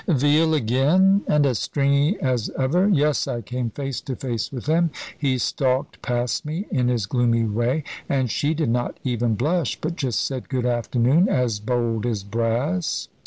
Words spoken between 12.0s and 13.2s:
as brass."